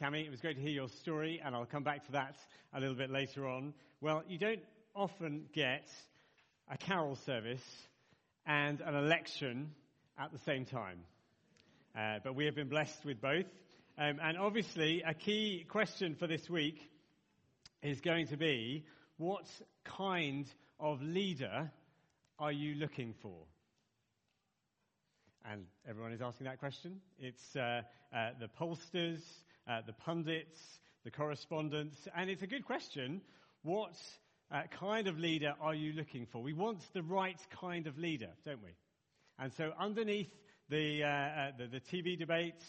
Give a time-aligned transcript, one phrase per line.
[0.00, 0.24] Cami.
[0.24, 2.34] It was great to hear your story, and I'll come back to that
[2.72, 3.74] a little bit later on.
[4.00, 4.62] Well, you don't
[4.94, 5.86] often get
[6.70, 7.62] a carol service
[8.46, 9.72] and an election
[10.18, 11.00] at the same time.
[11.94, 13.44] Uh, but we have been blessed with both.
[13.98, 16.80] Um, and obviously, a key question for this week
[17.82, 18.86] is going to be
[19.18, 19.44] what
[19.84, 20.46] kind
[20.78, 21.70] of leader
[22.38, 23.36] are you looking for?
[25.44, 27.02] And everyone is asking that question.
[27.18, 27.82] It's uh,
[28.14, 29.20] uh, the pollsters,
[29.68, 30.58] uh, the pundits,
[31.04, 33.20] the correspondents, and it's a good question.
[33.62, 33.96] What
[34.50, 36.42] uh, kind of leader are you looking for?
[36.42, 38.76] We want the right kind of leader, don't we?
[39.38, 40.30] And so underneath
[40.68, 42.64] the, uh, uh, the, the, TV debates,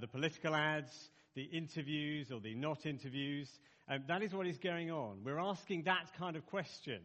[0.00, 3.48] the political ads, the interviews or the not interviews,
[3.88, 5.18] um, that is what is going on.
[5.24, 7.00] We're asking that kind of question.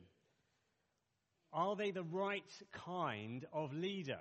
[1.54, 4.20] Are they the right kind of leader?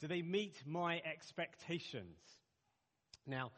[0.00, 2.18] Do they meet my expectations?
[3.26, 3.52] Now,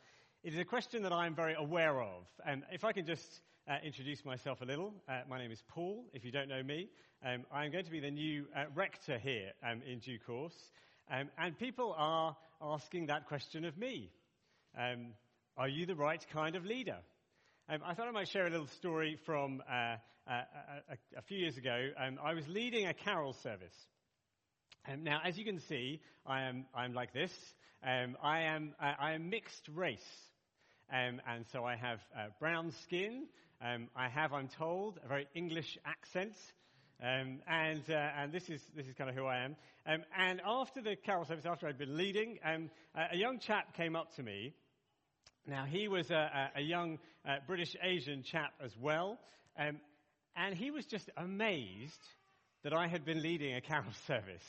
[0.47, 2.23] it is a question that I'm very aware of.
[2.47, 6.05] And if I can just uh, introduce myself a little, uh, my name is Paul,
[6.13, 6.89] if you don't know me.
[7.27, 10.55] Um, I'm going to be the new uh, rector here um, in due course.
[11.11, 14.13] Um, and people are asking that question of me.
[14.79, 15.15] Um,
[15.57, 16.99] are you the right kind of leader?
[17.69, 19.97] Um, I thought I might share a little story from uh,
[20.31, 20.43] uh,
[20.91, 21.89] a, a, few years ago.
[21.99, 23.75] Um, I was leading a carol service.
[24.97, 27.33] Now, as you can see, I am I'm like this.
[27.83, 29.99] I am uh, I am mixed race,
[30.93, 33.27] um, and so I have uh, brown skin.
[33.61, 36.35] Um, I have, I'm told, a very English accent.
[37.03, 39.57] Um, and uh, and this is this is kind of who I am.
[39.87, 42.39] Um, and after the carol service, after I'd been leading,
[42.95, 44.55] a young chap came up to me.
[45.47, 46.99] Now he was a, a young
[47.29, 49.19] uh, British Asian chap as well,
[49.57, 51.93] and he was just amazed
[52.65, 54.43] that I had been leading a carol service.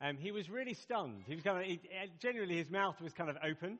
[0.00, 1.24] Um, he was really stunned.
[1.26, 1.80] He was kind of, he,
[2.20, 3.78] generally his mouth was kind of open.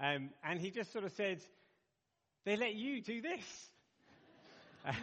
[0.00, 1.40] Um, and he just sort of said,
[2.46, 3.44] they let you do this.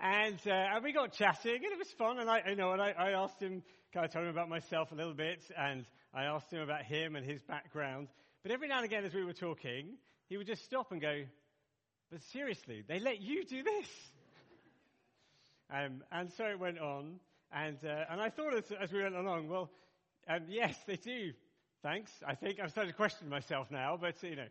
[0.00, 2.18] and, uh, and we got chatting and it was fun.
[2.18, 4.90] And I, you know, and I, I asked him, kind of told him about myself
[4.92, 5.42] a little bit.
[5.56, 8.08] And I asked him about him and his background.
[8.42, 9.96] But every now and again as we were talking,
[10.28, 11.24] he would just stop and go,
[12.10, 13.86] but seriously, they let you do this.
[15.70, 17.20] um, and so it went on.
[17.52, 19.70] And, uh, and I thought as, as, we went along, well,
[20.28, 21.32] um, yes, they do.
[21.82, 22.10] Thanks.
[22.26, 24.48] I think I'm starting to question myself now, but you know.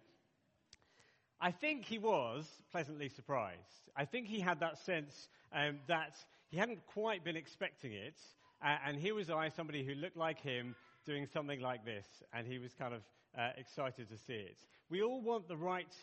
[1.39, 3.59] I think he was pleasantly surprised.
[3.95, 6.15] I think he had that sense um, that
[6.49, 8.15] he hadn't quite been expecting it.
[8.61, 10.75] Uh, and here was I, somebody who looked like him,
[11.05, 12.05] doing something like this.
[12.33, 13.01] And he was kind of
[13.37, 14.57] uh, excited to see it.
[14.89, 15.95] We all want the right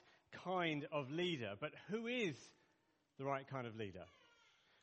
[0.44, 2.36] kind of leader, but who is
[3.18, 4.04] the right kind of leader?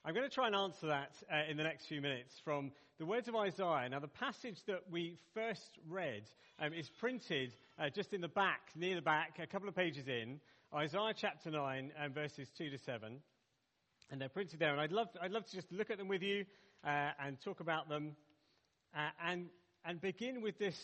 [0.05, 3.05] I'm going to try and answer that uh, in the next few minutes from the
[3.05, 3.87] words of Isaiah.
[3.89, 6.23] Now, the passage that we first read
[6.59, 10.09] um, is printed uh, just in the back, near the back, a couple of pages
[10.09, 10.41] in,
[10.75, 13.17] Isaiah chapter 9 and verses 2 to 7.
[14.11, 14.73] And they're printed there.
[14.73, 16.43] And I'd love, I'd love to just look at them with you
[16.85, 18.17] uh, and talk about them
[18.93, 19.45] uh, and,
[19.85, 20.75] and begin with this,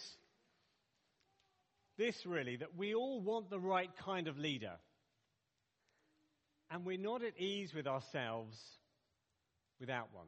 [1.98, 4.78] this really, that we all want the right kind of leader.
[6.72, 8.56] And we're not at ease with ourselves
[9.80, 10.28] without one.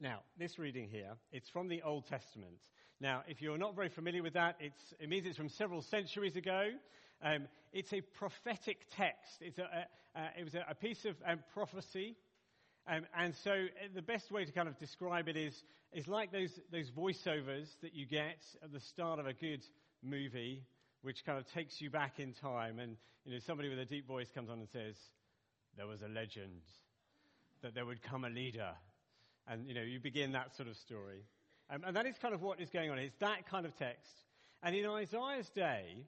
[0.00, 2.58] Now, this reading here, it's from the Old Testament.
[3.00, 6.70] Now, if you're not very familiar with that, it means it's from several centuries ago.
[7.22, 9.40] Um, it's a prophetic text.
[9.40, 12.16] It's a, a, a, it was a, piece of um, prophecy.
[12.86, 15.54] Um, and so uh, the best way to kind of describe it is,
[15.92, 19.62] is like those, those voiceovers that you get at the start of a good
[20.02, 20.62] movie,
[21.02, 22.78] which kind of takes you back in time.
[22.78, 24.96] And, you know, somebody with a deep voice comes on and says,
[25.76, 26.62] there was a legend
[27.62, 28.70] that there would come a leader.
[29.46, 31.24] And, you know, you begin that sort of story.
[31.70, 32.98] Um, and that is kind of what is going on.
[32.98, 34.10] It's that kind of text.
[34.62, 36.04] And in Isaiah's day,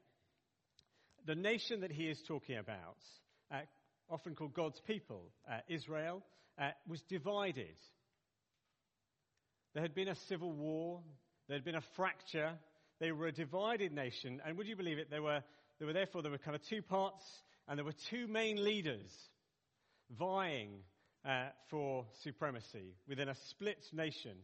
[1.27, 2.97] the nation that he is talking about,
[3.53, 3.61] uh,
[4.09, 6.23] often called God's people, uh, Israel,
[6.61, 7.77] uh, was divided.
[9.75, 11.01] There had been a civil war.
[11.49, 12.53] There had been a fracture.
[13.01, 14.41] They were a divided nation.
[14.45, 15.11] And would you believe it?
[15.11, 15.43] There were,
[15.79, 17.23] there were therefore, there were kind of two parts,
[17.69, 19.11] and there were two main leaders
[20.19, 20.71] vying
[21.25, 24.37] uh, for supremacy within a split nation.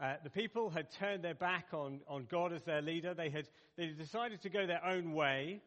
[0.00, 3.14] Uh, the people had turned their back on, on God as their leader.
[3.14, 5.60] They had, they had decided to go their own way,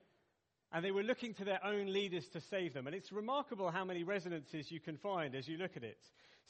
[0.72, 2.88] and they were looking to their own leaders to save them.
[2.88, 5.98] And it's remarkable how many resonances you can find as you look at it.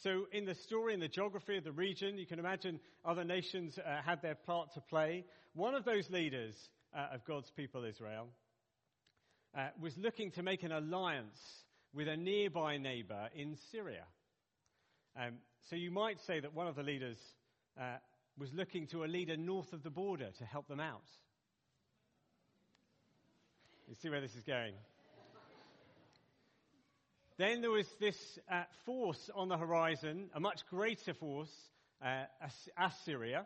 [0.04, 3.78] So, in the story, in the geography of the region, you can imagine other nations
[3.78, 5.26] uh, had their part to play.
[5.54, 6.56] One of those leaders
[6.96, 8.28] uh, of God's people, Israel,
[9.58, 11.40] uh, was looking to make an alliance
[11.94, 14.06] with a nearby neighbor in Syria.
[15.20, 15.34] Um,
[15.70, 17.18] so you might say that one of the leaders
[17.80, 17.98] uh,
[18.38, 21.04] was looking to a leader north of the border to help them out.
[23.88, 24.74] You see where this is going?
[27.38, 31.52] then there was this uh, force on the horizon, a much greater force,
[32.04, 32.24] uh,
[32.78, 33.46] Assyria.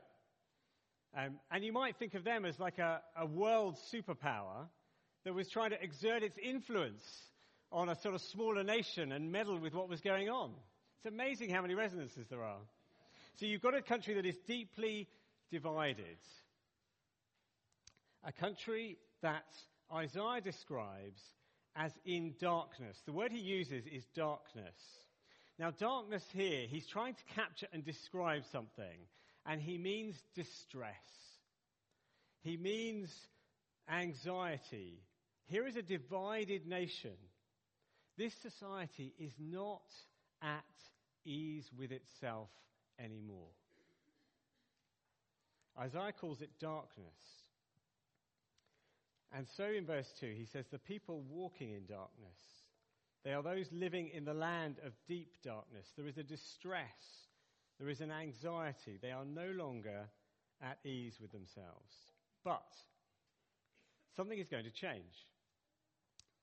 [1.18, 4.68] Um, and you might think of them as like a, a world superpower
[5.24, 7.04] that was trying to exert its influence
[7.76, 10.52] on a sort of smaller nation and meddle with what was going on.
[10.98, 12.62] It's amazing how many resonances there are.
[13.36, 15.10] So you've got a country that is deeply
[15.52, 16.18] divided.
[18.24, 19.44] A country that
[19.94, 21.20] Isaiah describes
[21.76, 22.98] as in darkness.
[23.06, 24.74] The word he uses is darkness.
[25.60, 28.98] Now, darkness here, he's trying to capture and describe something,
[29.46, 30.94] and he means distress.
[32.40, 33.14] He means
[33.90, 35.02] anxiety.
[35.48, 37.18] Here is a divided nation.
[38.18, 39.84] This society is not
[40.42, 40.64] at
[41.26, 42.50] ease with itself
[43.00, 43.50] anymore.
[45.78, 47.44] Isaiah calls it darkness.
[49.34, 52.40] And so in verse 2, he says, The people walking in darkness,
[53.26, 55.88] they are those living in the land of deep darkness.
[55.98, 57.26] There is a distress,
[57.80, 58.98] there is an anxiety.
[59.02, 60.08] They are no longer
[60.62, 61.94] at ease with themselves.
[62.44, 62.64] But
[64.16, 65.26] something is going to change.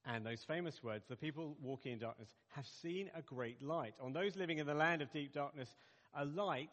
[0.05, 3.95] And those famous words, the people walking in darkness have seen a great light.
[4.01, 5.69] On those living in the land of deep darkness,
[6.15, 6.71] a light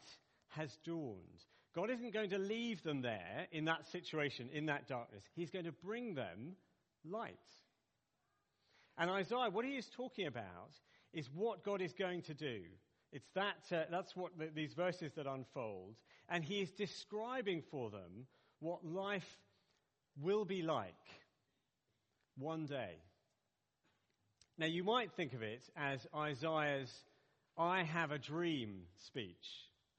[0.49, 1.45] has dawned.
[1.75, 5.23] God isn't going to leave them there in that situation, in that darkness.
[5.35, 6.55] He's going to bring them
[7.05, 7.37] light.
[8.97, 10.73] And Isaiah, what he is talking about
[11.13, 12.61] is what God is going to do.
[13.11, 15.95] It's that, uh, that's what the, these verses that unfold.
[16.29, 18.25] And he is describing for them
[18.59, 19.37] what life
[20.19, 20.93] will be like
[22.37, 22.97] one day.
[24.59, 26.91] Now, you might think of it as Isaiah's
[27.57, 29.47] I have a dream speech,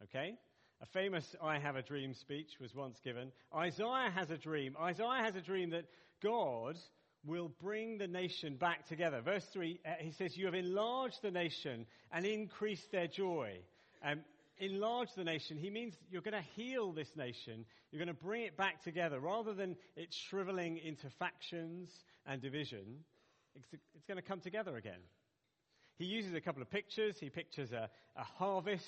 [0.02, 0.34] okay?
[0.82, 3.32] A famous I have a dream speech was once given.
[3.56, 4.76] Isaiah has a dream.
[4.78, 5.86] Isaiah has a dream that
[6.22, 6.76] God
[7.24, 9.22] will bring the nation back together.
[9.22, 13.60] Verse 3, uh, he says, You have enlarged the nation and increased their joy.
[14.04, 14.20] Um,
[14.58, 17.64] enlarge the nation, he means you're going to heal this nation.
[17.90, 19.20] You're going to bring it back together.
[19.20, 21.88] Rather than it shriveling into factions
[22.26, 23.04] and division,
[23.54, 25.00] it's, it's going to come together again.
[25.96, 27.16] He uses a couple of pictures.
[27.20, 28.84] He pictures a, a harvest.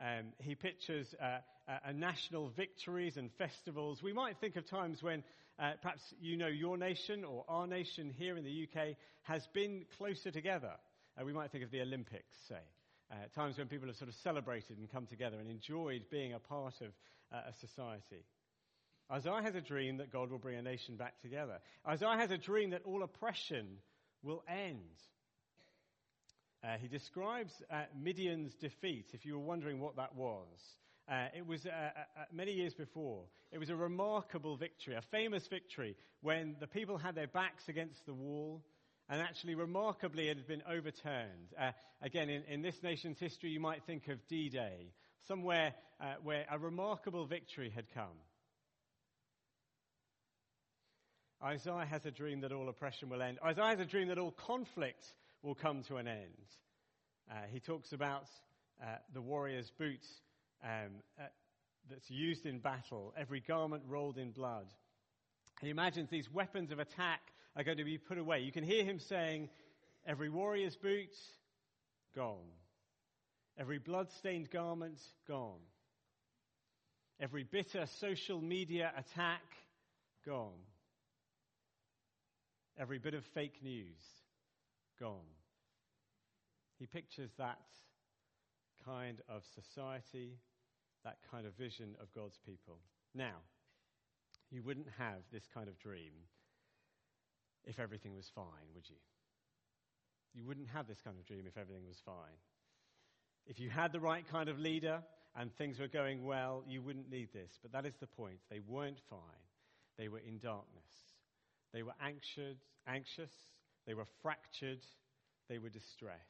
[0.00, 1.38] Um, he pictures uh,
[1.92, 4.02] national victories and festivals.
[4.02, 5.22] We might think of times when
[5.58, 9.84] uh, perhaps you know your nation or our nation here in the UK has been
[9.98, 10.72] closer together.
[11.20, 12.62] Uh, we might think of the Olympics, say.
[13.10, 16.38] Uh, times when people have sort of celebrated and come together and enjoyed being a
[16.38, 16.88] part of
[17.30, 18.24] uh, a society.
[19.12, 21.58] Isaiah has a dream that God will bring a nation back together.
[21.86, 23.66] Isaiah has a dream that all oppression
[24.22, 24.78] will end.
[26.64, 30.46] Uh, he describes uh, Midian's defeat, if you were wondering what that was.
[31.10, 33.24] Uh, it was uh, uh, uh, many years before.
[33.50, 38.06] It was a remarkable victory, a famous victory, when the people had their backs against
[38.06, 38.62] the wall,
[39.10, 41.52] and actually, remarkably, it had been overturned.
[42.00, 44.92] again, in, in, this nation's history, you might think of D Day,
[45.26, 45.74] somewhere
[46.22, 48.16] where a remarkable victory had come.
[51.42, 53.38] Isaiah has a dream that all oppression will end.
[53.44, 55.04] Isaiah has a dream that all conflict
[55.42, 56.46] will come to an end.
[57.30, 58.26] Uh, he talks about
[58.80, 60.04] uh, the warrior's boot
[60.62, 61.24] um, uh,
[61.90, 64.66] that's used in battle, every garment rolled in blood.
[65.60, 67.20] He imagines these weapons of attack
[67.56, 68.40] are going to be put away.
[68.40, 69.48] You can hear him saying,
[70.04, 71.14] Every warrior's boot,
[72.16, 72.50] gone.
[73.56, 75.60] Every blood-stained garment, gone.
[77.20, 79.42] Every bitter social media attack,
[80.26, 80.58] gone.
[82.78, 84.00] Every bit of fake news,
[84.98, 85.28] gone.
[86.78, 87.58] He pictures that
[88.84, 90.38] kind of society,
[91.04, 92.78] that kind of vision of God's people.
[93.14, 93.36] Now,
[94.50, 96.12] you wouldn't have this kind of dream
[97.64, 98.96] if everything was fine, would you?
[100.34, 102.38] You wouldn't have this kind of dream if everything was fine.
[103.46, 105.02] If you had the right kind of leader
[105.36, 107.58] and things were going well, you wouldn't need this.
[107.60, 108.38] But that is the point.
[108.50, 109.18] They weren't fine.
[109.98, 111.11] They were in darkness.
[111.72, 113.30] They were anxious, anxious,
[113.86, 114.80] they were fractured,
[115.48, 116.20] they were distressed.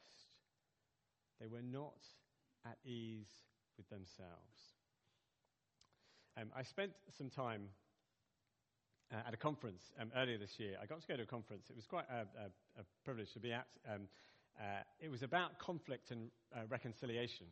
[1.39, 1.99] They were not
[2.65, 3.27] at ease
[3.77, 4.57] with themselves.
[6.39, 7.63] Um, I spent some time
[9.11, 10.77] uh, at a conference um, earlier this year.
[10.81, 11.65] I got to go to a conference.
[11.69, 13.67] It was quite a, a, a privilege to be at.
[13.87, 14.07] Um,
[14.59, 17.47] uh, it was about conflict and uh, reconciliation,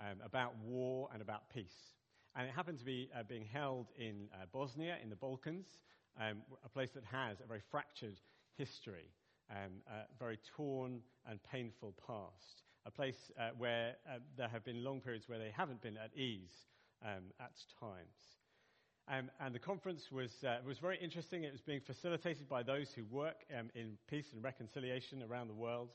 [0.00, 1.92] um, about war and about peace.
[2.34, 5.66] And it happened to be uh, being held in uh, Bosnia, in the Balkans,
[6.18, 8.18] um, a place that has a very fractured
[8.56, 9.10] history,
[9.50, 14.82] um, a very torn and painful past, a place uh, where uh, there have been
[14.82, 16.52] long periods where they haven't been at ease
[17.04, 18.16] um, at times.
[19.10, 21.44] Um, and the conference was, uh, was very interesting.
[21.44, 25.54] It was being facilitated by those who work um, in peace and reconciliation around the
[25.54, 25.88] world.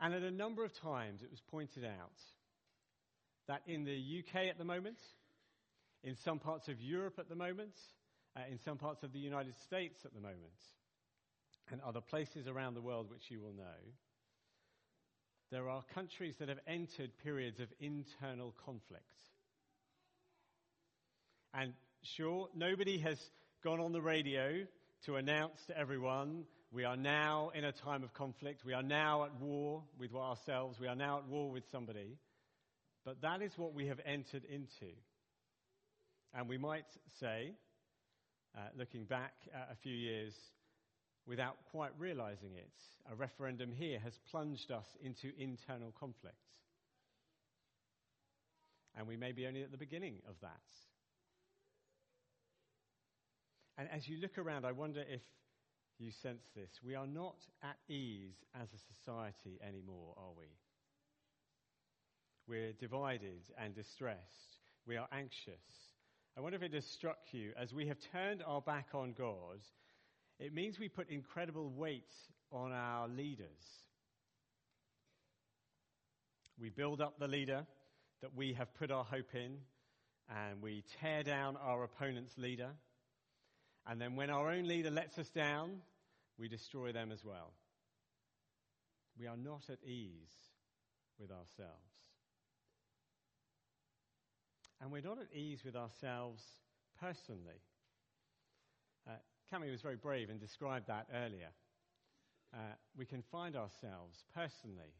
[0.00, 2.18] And at a number of times it was pointed out
[3.48, 4.98] that in the UK at the moment,
[6.02, 7.74] in some parts of Europe at the moment,
[8.36, 10.36] uh, in some parts of the United States at the moment,
[11.70, 13.80] and other places around the world which you will know,
[15.50, 19.04] there are countries that have entered periods of internal conflict.
[21.54, 21.72] And
[22.16, 23.18] sure, nobody has
[23.62, 24.66] gone on the radio
[25.06, 29.24] to announce to everyone, we are now in a time of conflict, we are now
[29.24, 32.18] at war with ourselves, we are now at war with somebody.
[33.04, 34.92] But that is what we have entered into.
[36.34, 36.86] And we might
[37.20, 37.52] say,
[38.56, 39.34] uh, looking back
[39.70, 40.32] a few years,
[41.26, 42.72] without quite realizing it,
[43.10, 46.36] a referendum here has plunged us into internal conflict.
[48.96, 50.60] And we may be only at the beginning of that.
[53.76, 55.20] And as you look around, I wonder if
[55.98, 56.70] you sense this.
[56.82, 60.46] We are not at ease as a society anymore, are we?
[62.48, 64.56] We're divided and distressed.
[64.86, 65.60] We are anxious.
[66.36, 69.58] I wonder if it has struck you as we have turned our back on God,
[70.38, 72.12] it means we put incredible weight
[72.52, 73.48] on our leaders.
[76.60, 77.66] We build up the leader
[78.20, 79.56] that we have put our hope in,
[80.28, 82.70] and we tear down our opponent's leader.
[83.86, 85.78] And then when our own leader lets us down,
[86.38, 87.52] we destroy them as well.
[89.18, 90.34] We are not at ease
[91.18, 91.95] with ourselves.
[94.86, 96.40] And we're not at ease with ourselves
[97.00, 97.60] personally.
[99.04, 99.14] Uh,
[99.52, 101.48] Cami was very brave and described that earlier.
[102.54, 102.58] Uh,
[102.96, 104.94] we can find ourselves personally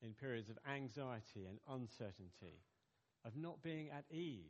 [0.00, 2.62] in periods of anxiety and uncertainty,
[3.26, 4.40] of not being at ease.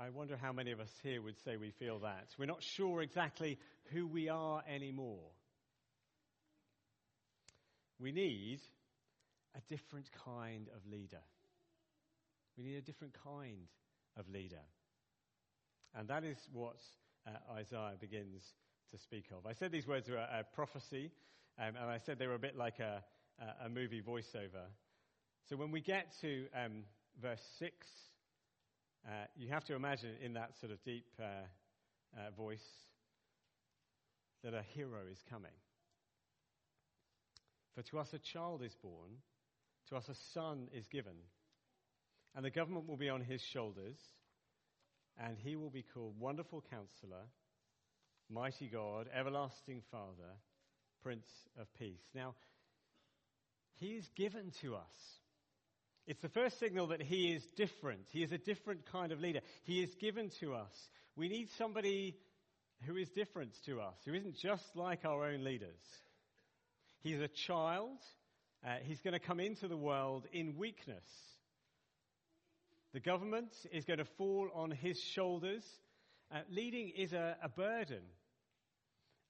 [0.00, 2.28] I wonder how many of us here would say we feel that.
[2.38, 3.58] We're not sure exactly
[3.92, 5.32] who we are anymore.
[8.00, 8.60] We need
[9.54, 11.20] a different kind of leader.
[12.58, 13.68] We need a different kind
[14.16, 14.64] of leader.
[15.94, 16.80] And that is what
[17.26, 18.42] uh, Isaiah begins
[18.90, 19.46] to speak of.
[19.46, 21.12] I said these words were a, a prophecy,
[21.58, 23.02] um, and I said they were a bit like a,
[23.64, 24.66] a, movie voiceover.
[25.48, 26.82] So when we get to um,
[27.22, 27.86] verse 6,
[29.06, 31.24] uh, you have to imagine in that sort of deep uh,
[32.16, 32.66] uh, voice
[34.42, 35.52] that a hero is coming.
[37.74, 39.10] For to us a child is born,
[39.90, 41.14] to us a son is given,
[42.38, 43.96] and the government will be on his shoulders,
[45.18, 47.24] and he will be called Wonderful Counselor,
[48.30, 50.36] Mighty God, Everlasting Father,
[51.02, 51.26] Prince
[51.60, 52.04] of Peace.
[52.14, 52.36] Now,
[53.80, 55.18] he is given to us.
[56.06, 58.02] It's the first signal that he is different.
[58.10, 59.40] He is a different kind of leader.
[59.64, 60.70] He is given to us.
[61.16, 62.14] We need somebody
[62.86, 65.82] who is different to us, who isn't just like our own leaders.
[67.00, 67.98] He's a child.
[68.64, 71.02] Uh, he's going to come into the world in weakness.
[72.94, 75.64] The government is going to fall on his shoulders.
[76.32, 78.02] Uh, leading is a, a burden.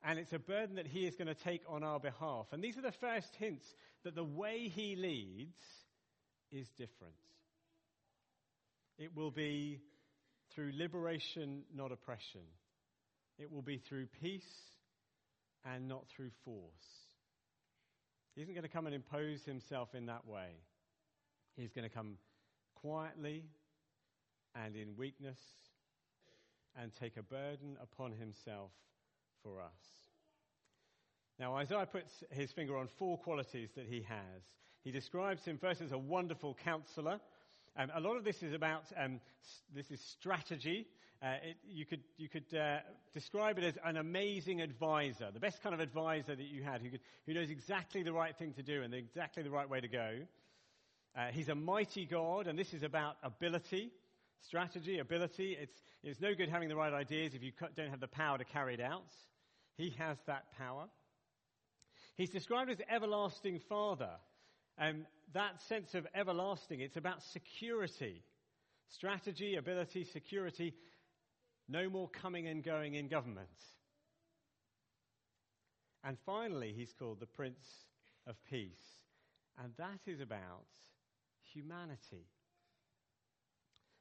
[0.05, 2.47] And it's a burden that he is going to take on our behalf.
[2.53, 3.67] And these are the first hints
[4.05, 5.59] that the way he leads
[6.53, 7.15] is different.
[8.97, 9.81] It will be
[10.55, 12.43] through liberation, not oppression.
[13.39, 14.49] It will be through peace
[15.65, 16.63] and not through force.
[18.35, 20.49] He isn't going to come and impose himself in that way.
[21.57, 22.19] He's going to come
[22.81, 23.45] quietly
[24.55, 25.39] and in weakness
[26.81, 28.71] and take a burden upon himself
[29.43, 29.99] for us.
[31.39, 34.43] Now, Isaiah puts his finger on four qualities that he has.
[34.83, 37.21] He describes him first as a wonderful counselor.
[37.77, 39.21] Um, a lot of this is about um,
[39.75, 40.87] this is strategy.
[41.23, 42.79] Uh, it, you could you could uh,
[43.13, 46.91] describe it as an amazing advisor, the best kind of advisor that you had, who,
[46.91, 49.89] could, who knows exactly the right thing to do and exactly the right way to
[49.89, 50.19] go.
[51.19, 53.91] Uh, he's a mighty God, and this is about ability,
[54.47, 55.57] strategy, ability.
[55.61, 58.45] It's it's no good having the right ideas if you don't have the power to
[58.45, 59.11] carry it out.
[59.77, 60.85] He has that power.
[62.17, 64.11] He's described as everlasting Father.
[64.79, 68.23] And that sense of everlasting, it's about security.
[68.91, 70.73] Strategy, ability, security.
[71.69, 73.49] No more coming and going in government.
[76.05, 77.67] And finally, he's called the Prince
[78.25, 78.71] of Peace.
[79.63, 80.67] And that is about
[81.59, 82.25] humanity.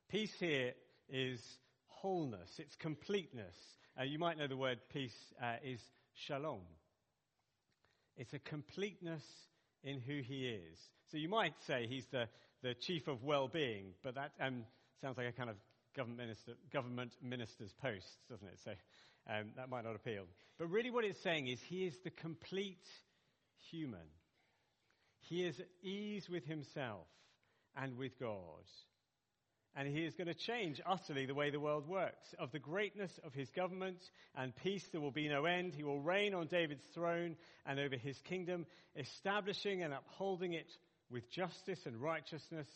[0.09, 0.73] Peace here
[1.09, 1.39] is
[1.87, 3.55] wholeness, it's completeness.
[3.99, 5.79] Uh, you might know the word peace uh, is
[6.27, 6.61] shalom.
[8.15, 9.23] It's a completeness
[9.83, 10.77] in who he is.
[11.11, 12.27] So you might say he's the,
[12.61, 14.63] the chief of well being, but that um,
[15.01, 15.55] sounds like a kind of
[15.95, 18.59] government, minister, government minister's post, doesn't it?
[18.63, 18.71] So
[19.29, 20.25] um, that might not appeal.
[20.59, 22.85] But really, what it's saying is he is the complete
[23.71, 24.07] human.
[25.21, 27.07] He is at ease with himself
[27.81, 28.65] and with God.
[29.75, 32.33] And he is going to change utterly the way the world works.
[32.39, 33.99] Of the greatness of his government
[34.35, 35.75] and peace, there will be no end.
[35.75, 38.65] He will reign on David's throne and over his kingdom,
[38.95, 40.71] establishing and upholding it
[41.11, 42.67] with justice and righteousness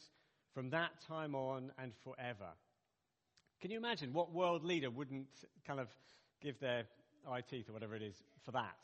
[0.53, 2.49] from that time on and forever.
[3.61, 5.27] Can you imagine what world leader wouldn't
[5.65, 5.87] kind of
[6.41, 6.83] give their
[7.27, 8.15] eye teeth or whatever it is
[8.45, 8.77] for that?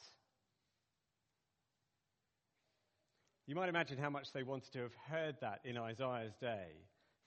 [3.47, 6.67] You might imagine how much they wanted to have heard that in Isaiah's day,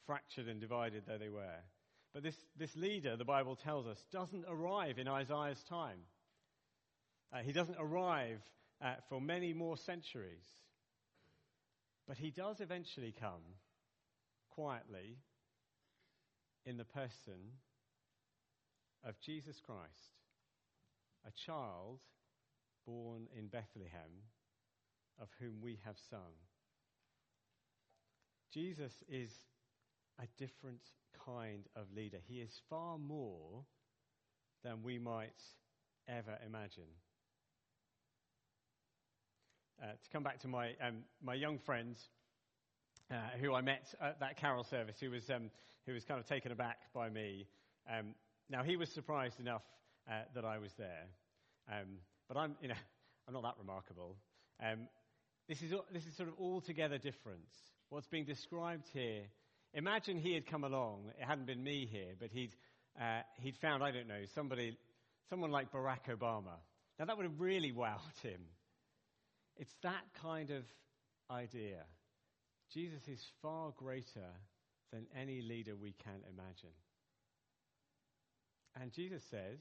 [0.05, 1.65] fractured and divided though they were.
[2.13, 6.01] But this, this leader, the Bible tells us, doesn't arrive in Isaiah's time.
[7.33, 8.43] Uh, he doesn't arrive
[8.83, 10.45] uh, for many more centuries.
[12.07, 13.57] But he does eventually come
[14.51, 15.17] quietly
[16.67, 17.55] in the person
[19.05, 20.19] of Jesus Christ,
[21.27, 22.01] a child
[22.85, 24.11] born in Bethlehem
[25.21, 26.33] of whom we have sung.
[28.53, 29.31] Jesus is
[30.19, 30.81] a different
[31.25, 32.19] kind of leader.
[32.27, 33.65] He is far more
[34.65, 35.41] than we might
[36.09, 36.91] ever imagine.
[39.83, 41.97] Uh, to come back to my, um, my young friend
[43.11, 45.51] uh, who I met at that carol service, who was, um,
[45.87, 47.47] who was kind of taken aback by me.
[47.91, 48.15] Um,
[48.51, 49.63] now, he was surprised enough
[50.11, 51.07] uh, that I was there.
[51.71, 51.99] Um,
[52.29, 52.75] but I'm, you know,
[53.29, 54.17] I'm not that remarkable.
[54.63, 54.89] Um,
[55.51, 57.43] this is, this is sort of altogether different.
[57.89, 59.23] What's being described here,
[59.75, 62.55] imagine he had come along, it hadn't been me here, but he'd,
[63.01, 64.79] uh, he'd found, I don't know, somebody,
[65.29, 66.55] someone like Barack Obama.
[67.01, 68.41] Now that would have really wowed him.
[69.57, 70.63] It's that kind of
[71.29, 71.83] idea.
[72.73, 74.31] Jesus is far greater
[74.93, 76.77] than any leader we can imagine.
[78.81, 79.59] And Jesus says,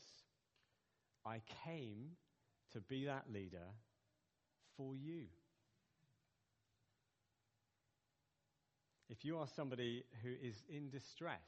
[1.26, 2.12] I came
[2.74, 3.66] to be that leader
[4.78, 5.24] for you.
[9.10, 11.48] If you are somebody who is in distress,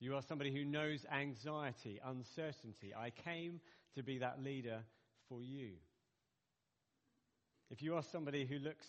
[0.00, 3.60] you are somebody who knows anxiety, uncertainty, I came
[3.94, 4.80] to be that leader
[5.28, 5.70] for you.
[7.70, 8.86] If you are somebody who looks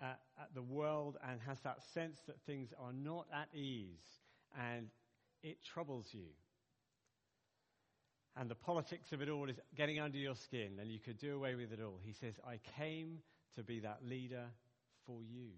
[0.00, 4.02] at, at the world and has that sense that things are not at ease
[4.58, 4.88] and
[5.42, 6.26] it troubles you,
[8.36, 11.36] and the politics of it all is getting under your skin and you could do
[11.36, 13.18] away with it all, he says, I came
[13.54, 14.46] to be that leader
[15.06, 15.50] for you.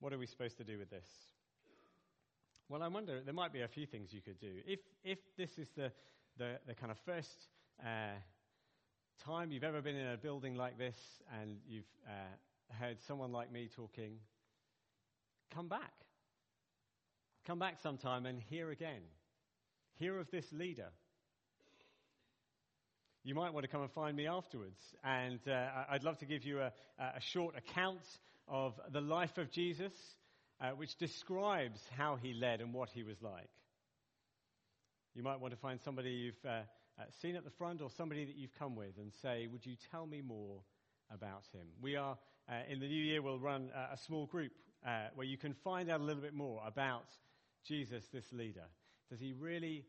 [0.00, 1.06] What are we supposed to do with this?
[2.68, 4.52] Well, I wonder, there might be a few things you could do.
[4.66, 5.92] If, if this is the,
[6.36, 7.48] the, the kind of first
[7.80, 8.18] uh,
[9.24, 10.96] time you've ever been in a building like this
[11.40, 14.18] and you've uh, heard someone like me talking,
[15.54, 15.92] come back.
[17.46, 19.02] Come back sometime and hear again.
[19.98, 20.88] Hear of this leader.
[23.22, 26.44] You might want to come and find me afterwards, and uh, I'd love to give
[26.44, 28.06] you a, a, short account
[28.48, 29.92] of the life of Jesus,
[30.60, 33.50] uh, which describes how he led and what he was like.
[35.14, 36.62] You might want to find somebody you've uh,
[36.98, 39.76] uh, seen at the front or somebody that you've come with and say, Would you
[39.90, 40.60] tell me more
[41.12, 41.66] about him?
[41.80, 44.52] We are, uh, in the new year, we'll run uh, a small group
[44.86, 47.06] uh, where you can find out a little bit more about
[47.66, 48.64] Jesus, this leader.
[49.10, 49.84] Does he really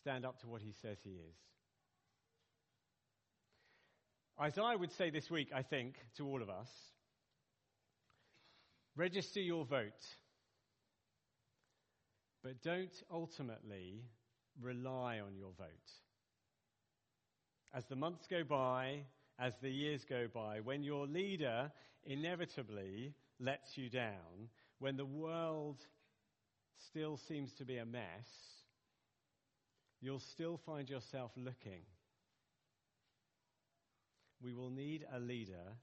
[0.00, 1.36] stand up to what he says he is?
[4.40, 6.68] Isaiah would say this week, I think, to all of us
[8.96, 10.04] register your vote,
[12.42, 14.04] but don't ultimately
[14.60, 15.68] rely on your vote.
[17.72, 19.04] As the months go by,
[19.38, 21.70] as the years go by, when your leader
[22.04, 24.48] inevitably lets you down,
[24.78, 25.78] when the world
[26.88, 28.28] still seems to be a mess,
[30.00, 31.82] you'll still find yourself looking.
[34.42, 35.76] We will need a leader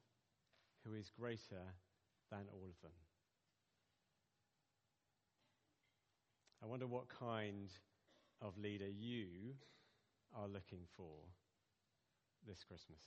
[0.83, 1.61] who is greater
[2.29, 2.91] than all of them.
[6.63, 7.69] I wonder what kind
[8.41, 9.55] of leader you
[10.35, 11.23] are looking for
[12.47, 12.99] this Christmas.